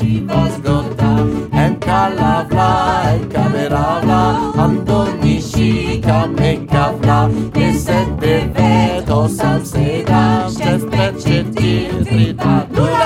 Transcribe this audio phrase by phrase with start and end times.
[0.00, 1.12] żywa zgoda,
[1.52, 4.22] enka lawla, enka wyrawla,
[4.58, 13.05] Antoni sika, myka wla, niestety we to sam syna, szczęście ci, frita, dura!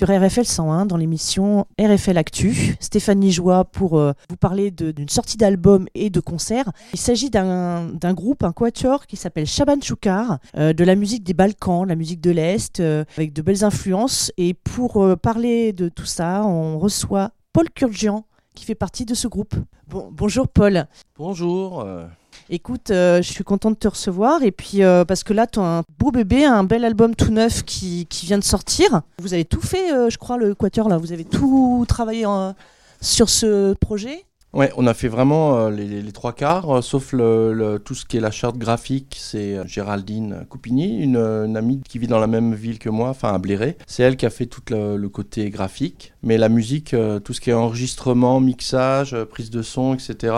[0.00, 2.74] Sur RFL 101 dans l'émission RFL Actu.
[2.80, 6.72] Stéphanie Joie pour euh, vous parler d'une sortie d'album et de concert.
[6.94, 11.34] Il s'agit d'un groupe, un quatuor qui s'appelle Shaban Choukar, euh, de la musique des
[11.34, 14.32] Balkans, la musique de l'Est, euh, avec de belles influences.
[14.38, 19.28] Et pour parler de tout ça, on reçoit Paul Kurgian qui fait partie de ce
[19.28, 19.54] groupe.
[19.86, 20.86] Bon, bonjour Paul.
[21.16, 21.80] Bonjour.
[21.80, 22.06] euh,
[22.48, 25.60] Écoute, euh, je suis contente de te recevoir et puis euh, parce que là, tu
[25.60, 29.02] as un beau bébé, un bel album tout neuf qui, qui vient de sortir.
[29.20, 30.96] Vous avez tout fait, euh, je crois, le Quatuor là.
[30.96, 32.52] Vous avez tout travaillé euh,
[33.00, 34.24] sur ce projet.
[34.52, 38.16] Ouais, on a fait vraiment euh, les, trois quarts, euh, sauf le, tout ce qui
[38.16, 39.16] est la charte graphique.
[39.20, 41.16] C'est euh, Géraldine Coupigny, une,
[41.56, 43.76] amie qui vit dans la même ville que moi, enfin à Bléré.
[43.86, 46.14] C'est elle qui a fait tout le, côté graphique.
[46.24, 50.34] Mais la musique, tout ce qui est enregistrement, mixage, prise de son, etc.,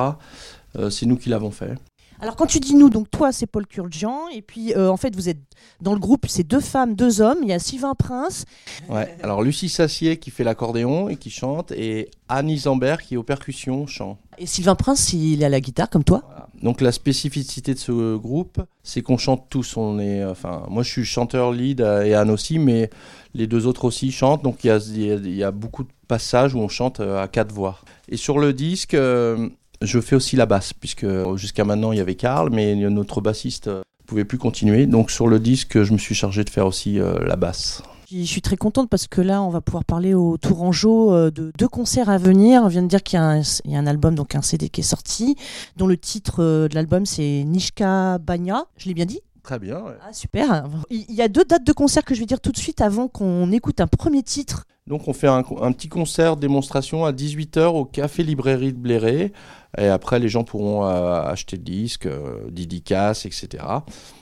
[0.91, 1.75] c'est nous qui l'avons fait.
[2.23, 5.15] Alors quand tu dis nous, donc toi c'est Paul Kurgian et puis euh, en fait
[5.17, 5.41] vous êtes
[5.81, 7.39] dans le groupe, c'est deux femmes, deux hommes.
[7.43, 8.45] Il y a Sylvain Prince.
[8.89, 9.17] Ouais.
[9.25, 13.25] Alors Lucie Sassier qui fait l'accordéon et qui chante, et Anne Isambert qui est aux
[13.25, 14.19] percussions chant.
[14.39, 16.23] Et Sylvain Prince, il est à la guitare comme toi.
[16.27, 16.49] Voilà.
[16.63, 19.77] Donc la spécificité de ce groupe, c'est qu'on chante tous.
[19.77, 22.89] On est, enfin, moi je suis chanteur lead euh, et Anne aussi, mais
[23.35, 24.45] les deux autres aussi chantent.
[24.45, 27.01] Donc il y a, y a- il y a beaucoup de passages où on chante
[27.01, 27.81] euh, à quatre voix.
[28.09, 29.49] Et sur le disque, euh,
[29.85, 33.69] je fais aussi la basse, puisque jusqu'à maintenant il y avait Karl, mais notre bassiste
[33.69, 34.87] ne pouvait plus continuer.
[34.87, 37.83] Donc sur le disque, je me suis chargé de faire aussi euh, la basse.
[38.15, 41.51] Je suis très contente parce que là, on va pouvoir parler au Tourangeau euh, de
[41.59, 42.61] deux concerts à venir.
[42.63, 44.43] On vient de dire qu'il y, a un- il y a un album, donc un
[44.43, 45.35] CD qui est sorti,
[45.79, 48.65] dont le titre euh, de l'album c'est Nishka Banya.
[48.77, 49.21] Je l'ai bien dit?
[49.43, 49.77] Très bien.
[49.81, 49.93] ouais.
[50.07, 50.65] Ah super.
[50.91, 52.83] Il il y a deux dates de concert que je vais dire tout de suite
[52.83, 54.65] avant qu'on écoute un premier titre.
[54.87, 59.33] Donc on fait un, un petit concert démonstration à 18h au Café Librairie de Bléré.
[59.79, 63.65] Et après, les gens pourront euh, acheter le disque, euh, dédicaces, etc.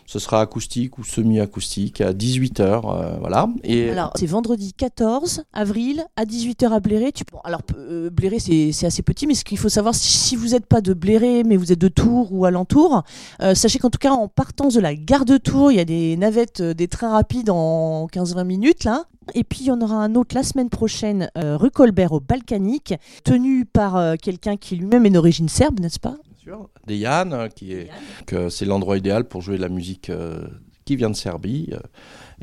[0.06, 3.18] Ce sera acoustique ou semi-acoustique à 18h.
[3.20, 3.48] voilà.
[3.62, 7.12] Et Alors, c'est vendredi 14 avril à 18h à Bléré.
[7.12, 7.24] Tu...
[7.30, 10.66] Bon, alors, euh, Bléré, c'est assez petit, mais ce qu'il faut savoir, si, vous n'êtes
[10.66, 13.02] pas de Bléré, mais vous êtes de Tours ou alentour,
[13.42, 15.84] euh, sachez qu'en tout cas, en partant de la gare de Tours, il y a
[15.84, 19.04] des navettes, euh, des trains rapides en 15-20 minutes, là.
[19.34, 22.20] Et puis, il y en aura un autre la semaine prochaine, euh, rue Colbert au
[22.20, 22.94] Balkanique,
[23.24, 26.16] tenu par euh, quelqu'un qui lui-même est d'origine serbe, n'est-ce pas?
[26.24, 27.88] Bien sûr, des Yann, euh, qui est,
[28.26, 30.46] que c'est l'endroit idéal pour jouer de la musique euh,
[30.84, 31.70] qui vient de Serbie.
[31.72, 31.78] euh,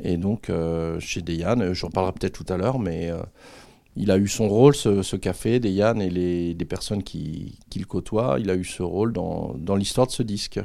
[0.02, 0.50] et donc,
[1.00, 3.10] chez Dejan, j'en parlerai peut-être tout à l'heure, mais
[3.96, 7.80] il a eu son rôle, ce, ce café, Dejan, et les, des personnes qui, qui
[7.80, 10.60] le côtoient, il a eu ce rôle dans, dans l'histoire de ce disque.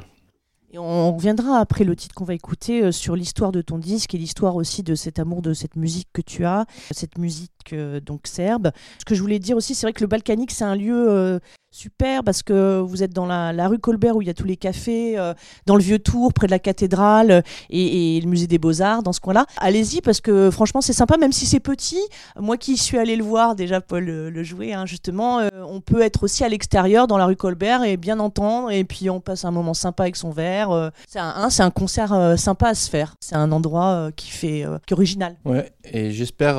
[0.72, 4.18] Et on reviendra après le titre qu'on va écouter sur l'histoire de ton disque et
[4.18, 7.74] l'histoire aussi de cet amour de cette musique que tu as, cette musique
[8.04, 8.70] donc serbe.
[9.00, 11.40] Ce que je voulais dire aussi, c'est vrai que le Balkanique, c'est un lieu
[11.74, 14.56] super parce que vous êtes dans la, rue Colbert où il y a tous les
[14.56, 15.34] cafés, euh,
[15.66, 19.12] dans le vieux Tour, près de la cathédrale euh, et, le musée des Beaux-Arts, dans
[19.12, 19.46] ce coin-là.
[19.56, 22.00] Allez-y parce que franchement, c'est sympa, même si c'est petit.
[22.38, 26.02] Moi qui suis allé le voir déjà, Paul, le, jouer, hein, justement, euh, on peut
[26.02, 29.44] être aussi à l'extérieur dans la rue Colbert et bien entendre et puis on passe
[29.44, 30.92] un moment sympa avec son verre.
[31.08, 33.16] c'est un, hein, c'est un concert sympa à se faire.
[33.20, 35.36] C'est un endroit qui fait qui est original.
[35.44, 36.56] Ouais, et j'espère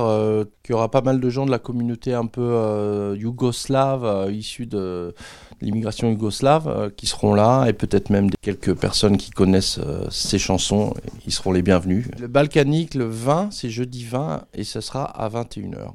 [0.66, 4.32] qu'il y aura pas mal de gens de la communauté un peu euh, yougoslave, euh,
[4.32, 5.14] issue de
[5.62, 10.40] l'immigration yougoslave, euh, qui seront là, et peut-être même quelques personnes qui connaissent euh, ces
[10.40, 10.96] chansons,
[11.28, 12.08] ils seront les bienvenus.
[12.20, 15.92] Le Balkanique, le 20, c'est jeudi 20, et ce sera à 21h.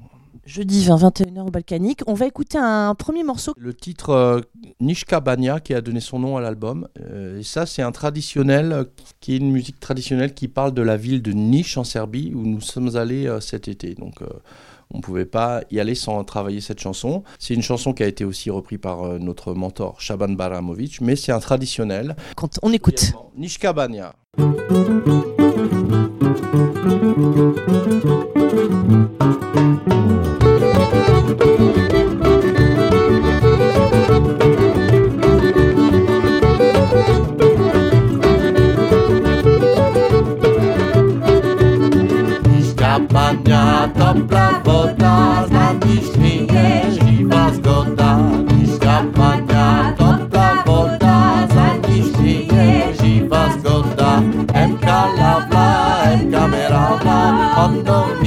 [0.50, 2.00] Jeudi 20 21h au Balkanique.
[2.08, 3.52] On va écouter un premier morceau.
[3.56, 4.40] Le titre euh,
[4.80, 6.88] Nishka Banya qui a donné son nom à l'album.
[6.98, 8.84] Euh, et ça, c'est un traditionnel euh,
[9.20, 12.42] qui est une musique traditionnelle qui parle de la ville de Niš en Serbie où
[12.44, 13.94] nous sommes allés cet été.
[13.94, 14.24] Donc,
[14.92, 17.22] on ne pouvait pas y aller sans travailler cette chanson.
[17.38, 21.30] C'est une chanson qui a été aussi reprise par notre mentor Shaban Baramovic, mais c'est
[21.30, 22.16] un traditionnel.
[22.34, 23.12] Quand on écoute.
[23.36, 24.16] Nishka Banya.
[26.30, 26.70] Kampania
[43.46, 46.29] nyata prawo dla zapiśni
[57.00, 58.19] come, on, come.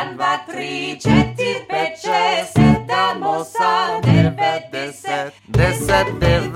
[0.00, 6.47] An vatrice tirpece, se dăm o sal de pe deset, deset de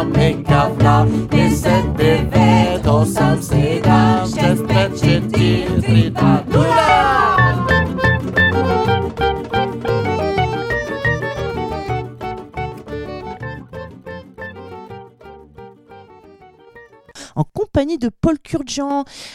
[0.00, 1.28] som pekar fram.
[1.30, 1.66] Det
[1.98, 6.89] vet väg och som sedan känns plötsligt irriterat.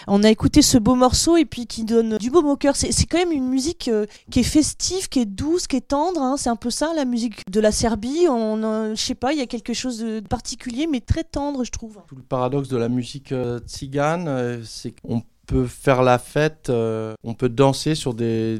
[0.08, 2.76] On a écouté ce beau morceau et puis qui donne du beau au cœur.
[2.76, 6.22] C'est quand même une musique euh, qui est festive, qui est douce, qui est tendre.
[6.22, 6.36] Hein.
[6.38, 8.28] C'est un peu ça la musique de la Serbie.
[8.30, 11.72] On, je sais pas, il y a quelque chose de particulier, mais très tendre, je
[11.72, 12.00] trouve.
[12.08, 16.72] Tout le paradoxe de la musique euh, tzigane, euh, c'est qu'on peut faire la fête,
[16.72, 18.60] on peut danser sur des,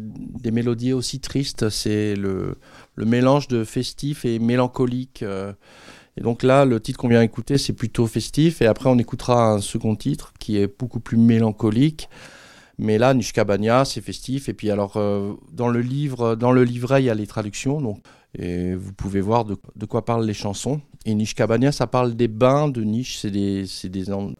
[0.52, 1.70] mélodies aussi tristes.
[1.70, 2.60] C'est le,
[2.94, 5.26] le, mélange de festif et mélancolique.
[6.18, 8.62] Et donc là, le titre qu'on vient d'écouter, c'est plutôt festif.
[8.62, 12.10] Et après, on écoutera un second titre qui est beaucoup plus mélancolique.
[12.78, 14.50] Mais là, Nishkabania, c'est festif.
[14.50, 17.82] Et puis alors, euh, dans le livre, dans le livret, il y a les traductions.
[17.82, 18.00] Donc,
[18.38, 19.56] et vous pouvez voir de,
[19.86, 20.82] quoi parlent les chansons.
[21.08, 23.20] Et Nishkabania, ça parle des bains de niche.
[23.20, 23.66] C'est des,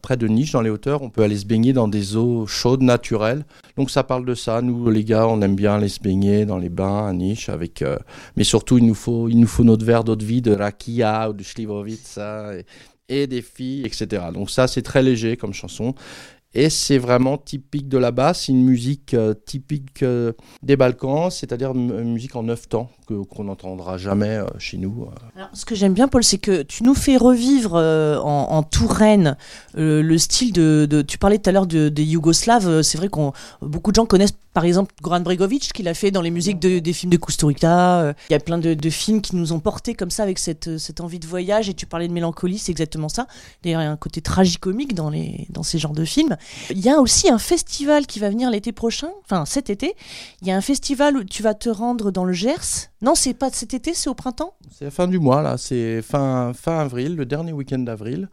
[0.02, 1.02] près de niche dans les hauteurs.
[1.02, 3.44] On peut aller se baigner dans des eaux chaudes naturelles.
[3.76, 4.60] Donc ça parle de ça.
[4.62, 7.48] Nous, les gars, on aime bien aller se baigner dans les bains à niche.
[7.48, 7.96] Avec, euh,
[8.36, 11.30] mais surtout, il nous faut, il nous faut notre verre d'eau de vie de rakia
[11.30, 12.54] ou de Slivovica
[13.08, 14.24] et, des filles, etc.
[14.34, 15.94] Donc ça, c'est très léger comme chanson.
[16.52, 20.32] Et c'est vraiment typique de la basse, une musique euh, typique euh,
[20.62, 25.08] des Balkans, c'est-à-dire une musique en neuf temps qu'on n'entendra jamais euh, chez nous.
[25.36, 29.36] Alors, ce que j'aime bien, Paul, c'est que tu nous fais revivre en, en, Touraine
[29.74, 32.82] le style de, Tu parlais tout à l'heure des de Yougoslaves.
[32.82, 33.32] C'est vrai qu'on
[33.62, 36.92] beaucoup de gens connaissent par exemple Goran Bregovic, qu'il a fait dans les musiques des
[36.92, 38.14] films de Kusturica.
[38.30, 40.68] Il y a plein de, films qui nous ont portés comme ça avec cette,
[41.00, 41.68] envie de voyage.
[41.68, 43.26] Et tu parlais de mélancolie, c'est exactement ça.
[43.62, 45.12] D'ailleurs, il y a un côté tragicomique dans,
[45.50, 46.36] dans ces genres de films.
[46.70, 49.94] Il y a aussi un festival qui va venir l'été prochain, enfin cet été.
[50.42, 52.90] Il y a un festival où tu vas te rendre dans le Gers.
[53.02, 54.54] Non, c'est pas cet été, c'est au printemps?
[54.70, 55.58] C'est la fin du mois, là.
[55.58, 58.28] C'est fin, fin avril, le dernier week-end d'avril.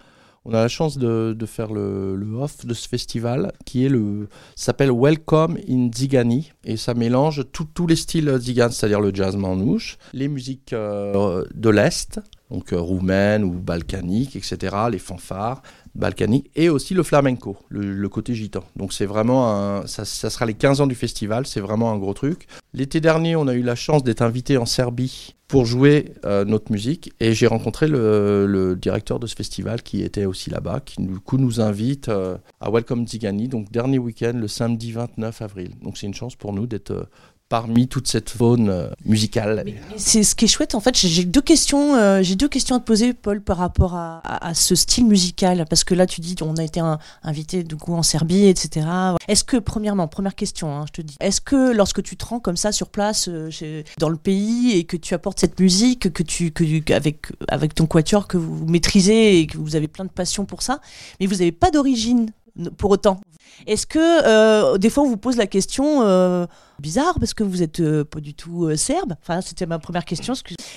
[0.45, 3.89] On a la chance de, de faire le, le, off de ce festival qui est
[3.89, 9.37] le s'appelle Welcome in Zigani et ça mélange tous les styles Zigan, c'est-à-dire le jazz
[9.37, 12.19] manouche, les musiques euh, de l'Est,
[12.51, 15.61] donc roumaine ou balkanique, etc., les fanfares
[15.95, 18.63] balkaniques, et aussi le flamenco, le, côté gitan.
[18.75, 21.97] Donc c'est vraiment un, ça, ça, sera les 15 ans du festival, c'est vraiment un
[21.97, 22.47] gros truc.
[22.73, 26.71] L'été dernier, on a eu la chance d'être invité en Serbie pour jouer euh, notre
[26.71, 27.13] musique.
[27.19, 31.37] Et j'ai rencontré le, directeur de ce festival qui était aussi là-bas, qui du coup
[31.37, 35.71] nous invite euh, à Welcome Zigani, donc dernier week-end, le samedi 29 avril.
[35.83, 37.03] Donc c'est une chance pour nous d'être euh,
[37.49, 39.63] parmi toute cette faune euh, musicale.
[39.95, 40.75] C'est ce qui est chouette.
[40.75, 41.95] En fait, j'ai deux questions.
[41.95, 44.21] Euh, j'ai deux questions à te poser, Paul, par rapport à,
[44.55, 46.81] ce style musical, parce que là, tu dis, on a été
[47.23, 48.87] invité du coup en Serbie, etc.
[49.27, 52.39] Est-ce que, premièrement, première question, hein, je te dis, est-ce que lorsque tu te rends
[52.39, 56.23] comme ça sur place euh, dans le pays et que tu apportes cette musique, que
[56.23, 60.09] tu, que avec avec ton quatuor que vous maîtrisez et que vous avez plein de
[60.09, 60.81] passion pour ça,
[61.19, 62.31] mais vous n'avez pas d'origine
[62.77, 63.19] pour autant.
[63.67, 66.45] Est-ce que euh, des fois on vous pose la question euh,
[66.79, 69.15] bizarre parce que vous êtes euh, pas du tout serbe?
[69.21, 70.33] Enfin, c'était ma première question.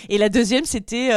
[0.09, 1.11] Et la deuxième, c'était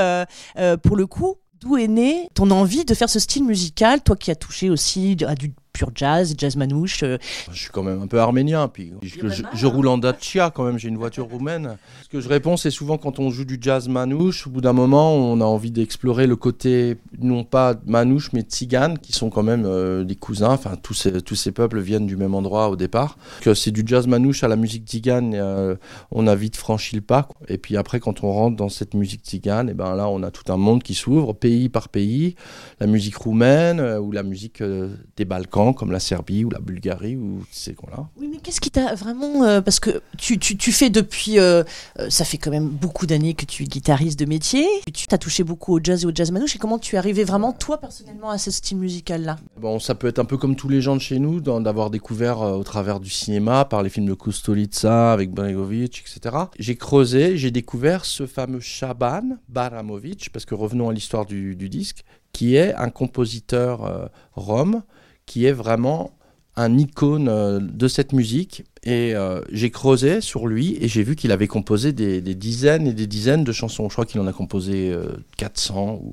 [0.84, 4.32] pour le coup, d'où est née ton envie de faire ce style musical, toi qui
[4.32, 7.04] as touché aussi à du pur jazz, jazz manouche.
[7.04, 7.18] Euh.
[7.52, 10.90] Je suis quand même un peu arménien, puis je, roule en Dacia quand même, j'ai
[10.90, 11.78] une voiture roumaine.
[12.04, 14.74] Ce que je réponds, c'est souvent quand on joue du jazz manouche, au bout d'un
[14.74, 19.44] moment, on a envie d'explorer le côté, non pas manouche, mais tzigane, qui sont quand
[19.44, 22.76] même euh, des cousins, enfin tous ces, tous ces peuples viennent du même endroit au
[22.76, 23.18] départ.
[23.42, 25.76] Que c'est du jazz manouche à la musique tzigane, euh,
[26.12, 27.28] on a vite franchi le pas.
[27.48, 30.32] Et puis après, quand on rentre dans cette musique tzigane, et ben là, on a
[30.32, 32.36] tout un monde qui s'ouvre, pays par pays,
[32.80, 37.44] la musique roumaine ou la musique des Balkans comme la Serbie ou la Bulgarie ou
[37.52, 38.08] ces coins-là.
[38.18, 39.44] Oui, mais qu'est-ce qui t'a vraiment.
[39.44, 41.40] Euh, parce que tu, tu, tu fais depuis.
[41.40, 41.64] Euh,
[42.00, 44.66] euh, ça fait quand même beaucoup d'années que tu es guitariste de métier.
[44.94, 46.56] Tu as touché beaucoup au jazz et au jazz manouche.
[46.56, 49.38] Et comment tu es arrivé vraiment, toi, personnellement, à ce style musical-là?
[49.60, 52.40] Bon, ça peut être un peu comme tous les gens de chez nous, d'avoir découvert
[52.40, 56.36] au travers du cinéma, par les films de Kusturica, avec Bregovic, etc.
[56.58, 61.70] J'ai creusé, j'ai découvert ce fameux Shaban Baramovic, parce que revenons à l'histoire du, du,
[61.70, 64.84] disque, qui est un compositeur rome
[65.30, 66.12] qui est vraiment
[66.56, 68.64] un icône euh, de cette musique.
[68.82, 72.94] Et euh, j'ai creusé sur lui et j'ai vu qu'il avait composé des, dizaines et
[72.94, 73.90] des dizaines de chansons.
[73.90, 74.92] Je crois qu'il en a composé
[75.38, 76.02] 400.
[76.02, 76.12] Euh,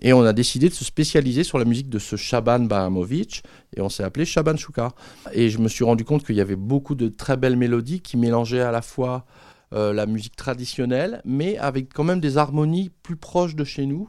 [0.00, 3.42] et on a décidé de se spécialiser sur la musique de ce Shaban Baramovic
[3.76, 4.92] et on s'est appelé Shaban Shuka.
[5.32, 8.16] Et je me suis rendu compte qu'il y avait beaucoup de très belles mélodies qui
[8.16, 9.26] mélangeaient à la fois
[9.74, 14.06] la musique traditionnelle, mais avec quand même des harmonies plus proches de chez nous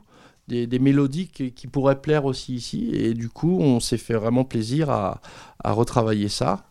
[0.47, 2.89] des, mélodies qui, pourraient plaire aussi ici.
[2.93, 5.21] Et du coup, on s'est fait vraiment plaisir à,
[5.63, 6.65] à retravailler ça.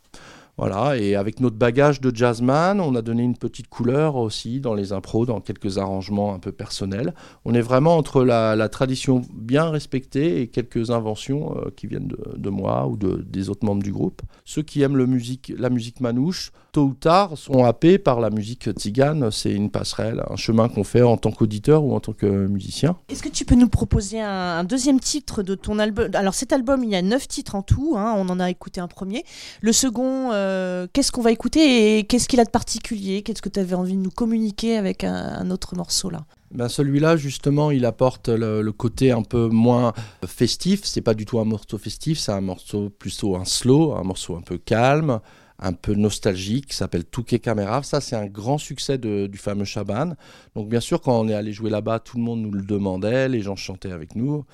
[0.58, 4.74] Voilà, et avec notre bagage de jazzman, on a donné une petite couleur aussi dans
[4.74, 7.14] les impros, dans quelques arrangements un peu personnels.
[7.46, 12.50] On est vraiment entre la, tradition bien respectée et quelques inventions euh, qui viennent de,
[12.50, 14.20] moi ou de, des autres membres du groupe.
[14.44, 19.30] Ceux qui aiment la musique manouche, tôt ou tard, sont happés par la musique tzigane.
[19.30, 22.96] C'est une passerelle, un chemin qu'on fait en tant qu'auditeur ou en tant que musicien.
[23.08, 26.10] Est-ce que tu peux nous proposer un, deuxième titre de ton album?
[26.12, 28.14] Alors cet album, il y a neuf titres en tout, hein.
[28.18, 29.24] on en a écouté un premier.
[29.62, 30.30] Le second...
[30.32, 33.22] Euh, euh, qu'est-ce qu'on va écouter et qu'est-ce qu'il a de particulier?
[33.22, 36.24] Qu'est-ce que tu avais envie de nous communiquer avec un, autre morceau là?
[36.50, 39.94] Ben celui-là, justement, il apporte le, côté un peu moins
[40.26, 40.82] festif.
[40.84, 44.36] C'est pas du tout un morceau festif, c'est un morceau plutôt un slow, un morceau
[44.36, 45.20] un peu calme,
[45.58, 47.82] un peu nostalgique, s'appelle Touquet Camera.
[47.82, 50.14] Ça, c'est un grand succès du fameux Chaban.
[50.54, 53.28] Donc, bien sûr, quand on est allé jouer là-bas, tout le monde nous le demandait,
[53.28, 54.44] les gens chantaient avec nous.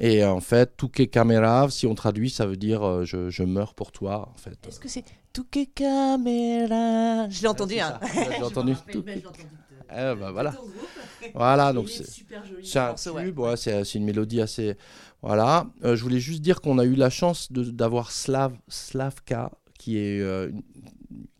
[0.00, 3.74] Et en fait, Touquet Camera, si on traduit, ça veut dire euh, je, je, meurs
[3.74, 4.30] pour toi.
[4.32, 4.56] En fait.
[4.68, 7.78] Est-ce que c'est Touquet Camera Je l'ai entendu.
[7.80, 7.98] Hein.
[8.36, 8.74] J'ai entendu.
[9.90, 10.54] Eh ben, voilà.
[11.34, 13.56] Voilà, donc c'est un tube, ouais.
[13.56, 14.76] c'est une mélodie assez.
[15.22, 15.66] Voilà.
[15.82, 20.20] Euh, je voulais juste dire qu'on a eu la chance d'avoir Slav, Slavka, qui est,
[20.20, 20.50] euh,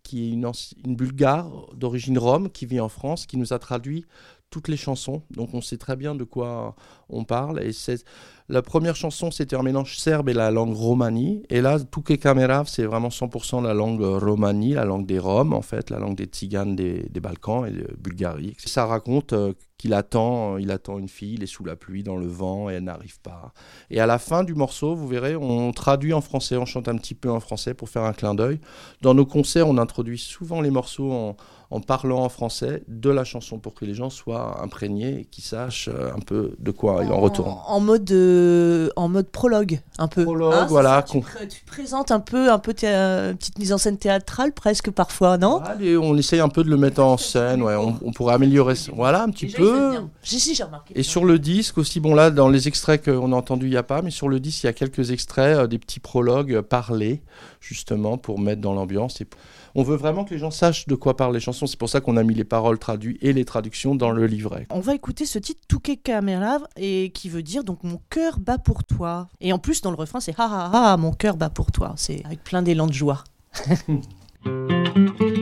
[0.02, 0.50] qui est une,
[0.84, 4.04] une bulgare d'origine rome, qui vit en France, qui nous a traduit
[4.50, 5.22] toutes les chansons.
[5.30, 6.74] Donc on sait très bien de quoi
[7.08, 7.62] on parle.
[7.62, 8.04] Et c'est
[8.50, 11.42] la première chanson, c'était un mélange serbe et la langue romani.
[11.50, 15.60] Et là, Tuke Kamerav, c'est vraiment 100% la langue romani, la langue des Roms, en
[15.60, 18.54] fait, la langue des Tziganes des, Balkans et de Bulgarie.
[18.58, 22.16] Ça raconte euh, qu'il attend, il attend une fille, il est sous la pluie, dans
[22.16, 23.52] le vent, et elle n'arrive pas.
[23.90, 26.96] Et à la fin du morceau, vous verrez, on traduit en français, on chante un
[26.96, 28.60] petit peu en français pour faire un clin d'œil.
[29.02, 31.36] Dans nos concerts, on introduit souvent les morceaux en
[31.70, 35.44] en parlant en français de la chanson pour que les gens soient imprégnés et qu'ils
[35.44, 37.56] sachent euh, un peu de quoi il en retourne.
[37.66, 40.24] En mode euh, en mode prologue, un peu.
[40.24, 43.98] Prologue, Hein, voilà, ça, tu, présentes un peu, un peu une petite mise en scène
[43.98, 45.58] théâtrale presque parfois, non?
[45.58, 48.74] Allez, on essaye un peu de le mettre en scène, ouais, on, on pourrait améliorer
[48.74, 48.92] ça.
[48.94, 49.94] Voilà, un petit Déjà, peu.
[50.22, 50.98] J'ai si, j'ai remarqué.
[50.98, 53.76] Et sur le disque aussi, bon là, dans les extraits qu'on a entendus, il n'y
[53.76, 56.54] a pas, mais sur le disque, il y a quelques extraits, euh, des petits prologues
[56.54, 57.22] euh, parlés,
[57.60, 59.20] justement, pour mettre dans l'ambiance.
[59.20, 59.26] Et
[59.74, 61.66] on veut vraiment que les gens sachent de quoi parlent les chansons.
[61.66, 64.66] C'est pour ça qu'on a mis les paroles traduites et les traductions dans le livret.
[64.70, 68.58] On va écouter ce titre Touké Kamera et qui veut dire donc mon cœur bat
[68.58, 69.28] pour toi.
[69.40, 71.94] Et en plus dans le refrain c'est ha ha ha mon cœur bat pour toi.
[71.96, 73.24] C'est avec plein d'élan de joie.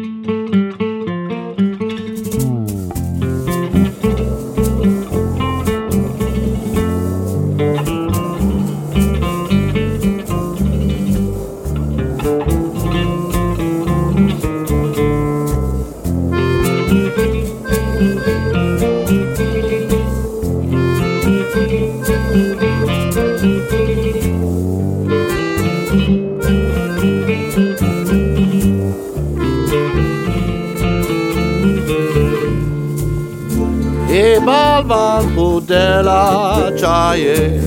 [37.16, 37.60] e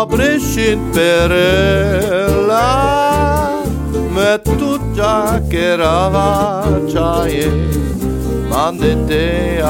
[0.00, 2.96] obreșit pe rela
[4.14, 7.52] Metuța che rava ceaie,
[8.48, 9.62] mandete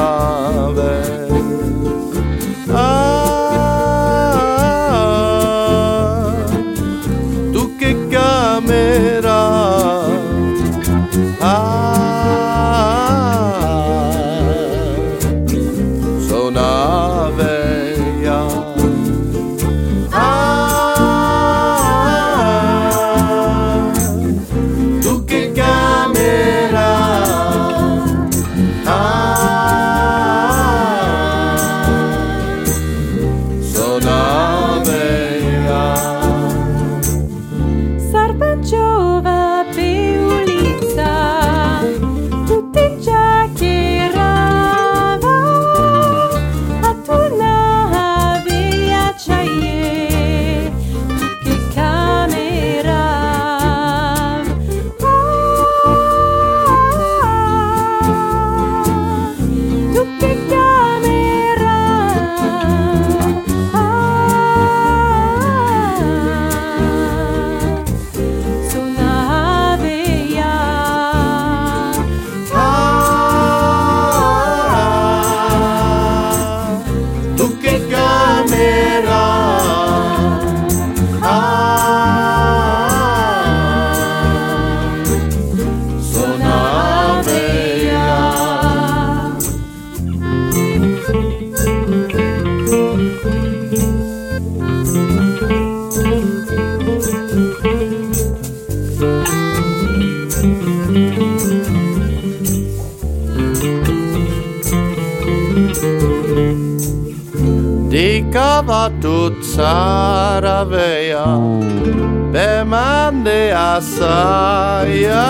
[114.07, 115.25] assaia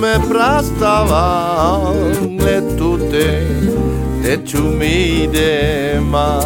[0.00, 1.92] Me prastava
[2.44, 3.26] le tutte
[4.26, 6.40] Te ciumide ma.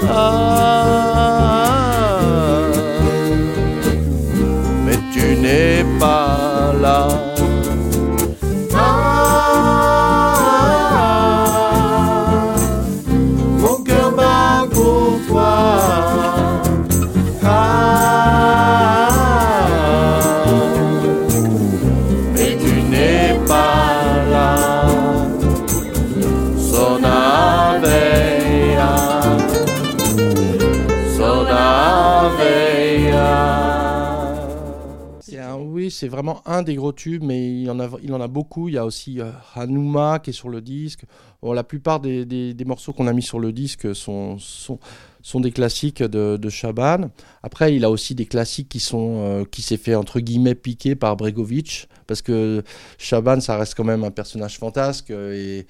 [0.09, 1.20] Ah,
[36.47, 38.69] un des gros tubes, mais il en a, il en a beaucoup.
[38.69, 41.03] Il y a aussi euh, Hanouma qui est sur le disque.
[41.43, 44.79] La plupart des, des- des morceaux qu'on a mis sur le disque sont, sont,
[45.23, 47.11] sont des classiques de, de Chaban.
[47.43, 50.95] Après, il a aussi des classiques qui sont euh, qui s'est fait entre guillemets piquer
[50.97, 52.63] par Bregovic, parce que
[52.99, 55.67] Chaban, ça reste quand même un personnage fantasque euh, et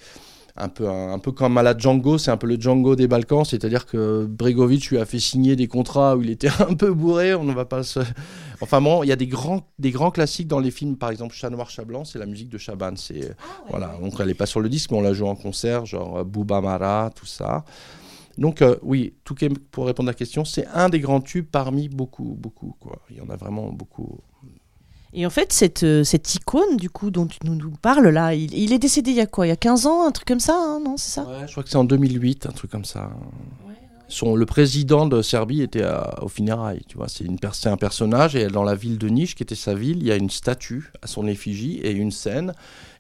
[0.56, 3.08] un peu, un, un peu comme à la Django, c'est un peu le Django des
[3.08, 6.92] Balkans, c'est-à-dire que Bregovic lui a fait signer des contrats où il était un peu
[6.92, 8.00] bourré, on ne va pas se...
[8.62, 11.34] Enfin bon, il y a des grands, des grands classiques dans les films, par exemple
[11.34, 13.34] Chat Noir, Chat Blanc, c'est la musique de Chaban, c'est...
[13.70, 16.18] voilà, donc elle n'est pas sur le disque, mais on l'a joué en concert, genre
[16.18, 17.64] euh, Bouba Mara, tout ça.
[18.38, 21.88] Donc euh, oui, Touquet, pour répondre à la question, c'est un des grands tubes parmi
[21.88, 22.98] beaucoup, beaucoup, quoi.
[23.10, 24.20] Il y en a vraiment beaucoup.
[25.12, 28.32] Et en fait, cette, euh, cette icône, du coup, dont tu nous, nous parles là,
[28.34, 29.46] il, il est décédé il y a quoi?
[29.46, 30.96] Il y a 15 ans, un truc comme ça, hein, non?
[30.96, 31.22] C'est ça?
[31.24, 33.10] Ouais, je crois que c'est en 2008, un truc comme ça.
[34.10, 37.06] Son, le président de Serbie était à- au funérailles, tu vois.
[37.08, 39.72] C'est une per- c'est un personnage et dans la ville de Niš, qui était sa
[39.72, 42.52] ville, il y a une statue à son effigie et une scène.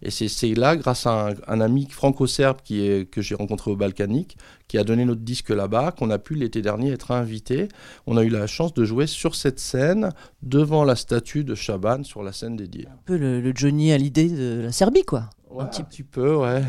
[0.02, 3.70] Et c'est- c'est là, grâce à un, un ami franco-serbe qui est, que j'ai rencontré
[3.72, 7.66] au Balkanique, qui a donné notre disque là-bas, qu'on a pu l'été dernier être invité.
[8.06, 10.10] On a eu la chance de jouer sur cette scène
[10.42, 12.86] devant la statue de Chaban sur la scène dédiée.
[12.86, 15.28] Un peu le, le Johnny Hallyday de la Serbie, quoi.
[15.50, 16.62] Ouais, un petit- petit peu, ouais.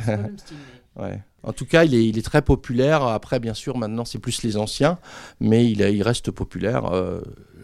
[0.99, 1.21] Ouais.
[1.43, 3.03] En tout cas, il est, il est très populaire.
[3.03, 4.97] Après, bien sûr, maintenant, c'est plus les anciens,
[5.39, 7.21] mais il, est- il reste populaire euh,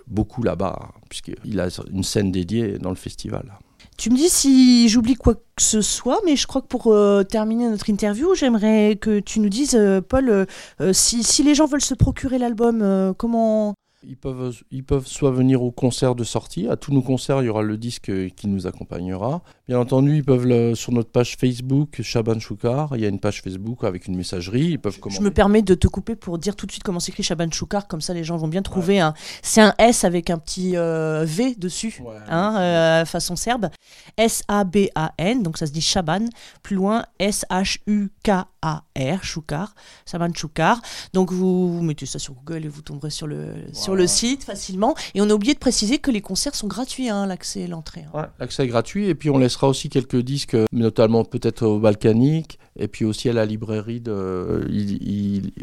[0.07, 3.53] beaucoup là-bas, puisqu'il a une scène dédiée dans le festival.
[3.97, 7.23] Tu me dis si j'oublie quoi que ce soit, mais je crois que pour euh,
[7.23, 10.45] terminer notre interview, j'aimerais que tu nous dises, euh, Paul,
[10.91, 13.73] si, si les gens veulent se procurer l'album, comment...
[14.07, 17.45] Ils peuvent, ils peuvent soit venir au concert de sortie, à tous nos concerts, il
[17.45, 19.41] y aura le disque qui nous accompagnera.
[19.67, 23.19] Bien entendu, ils peuvent, le- sur notre page Facebook, Shaban Choukar, il y a une
[23.19, 25.21] page Facebook avec une messagerie, ils peuvent Je commander.
[25.21, 27.99] me permets de te couper pour dire tout de suite comment s'écrit Shaban Choukar, comme
[27.99, 29.01] ça les gens vont bien trouver.
[29.01, 31.99] un- C'est un S avec un petit euh, V dessus.
[32.01, 32.15] Ouais.
[32.29, 33.67] Hein, euh, façon serbe,
[34.15, 36.27] S-A-B-A-N, donc ça se dit Shaban,
[36.63, 39.75] plus loin S-H-U-K-A-R, Choukar,
[40.09, 40.81] Shaban Choukar.
[41.13, 44.43] Donc vous, vous mettez ça sur Google et vous tomberez sur le, sur le site
[44.45, 44.95] facilement.
[45.13, 48.05] Et on a oublié de préciser que les concerts sont gratuits, hein, l'accès et l'entrée.
[48.13, 48.17] hein.
[48.17, 52.59] Ouais, l'accès est gratuit et puis on laissera aussi quelques disques, notamment peut-être au Balkanique
[52.77, 53.99] et puis aussi à la librairie.
[53.99, 54.69] De,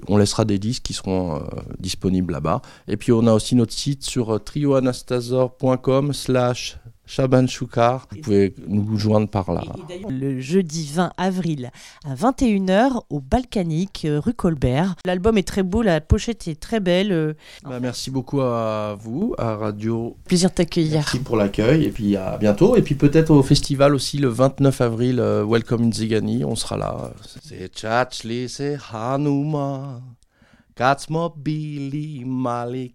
[0.09, 1.41] on laissera des disques qui seront euh,
[1.79, 2.61] disponibles là-bas.
[2.89, 8.07] Et puis on a aussi notre site sur trioanastasor.com slash Shaban Choukar.
[8.11, 9.63] Vous pouvez nous joindre par là.
[9.65, 11.71] Et- et d'ailleurs, le jeudi 20 avril
[12.05, 14.95] à 21h au Balkanique, euh, rue Colbert.
[15.05, 17.13] L'album est très beau, la pochette est très belle.
[17.13, 20.17] euh, Bah, merci beaucoup à vous, à Radio.
[20.25, 20.95] plaisir de t'accueillir.
[20.95, 22.77] Merci pour l'accueil et puis à bientôt.
[22.77, 26.77] Et puis peut-être au festival aussi le 29 avril, euh, Welcome in Zigani, on sera
[26.77, 27.13] là.
[27.43, 30.01] C'est Tchatchli, c'est Hanuma,
[30.75, 32.95] Katsmo Billy Malik,